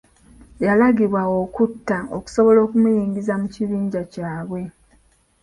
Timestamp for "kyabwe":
4.13-4.61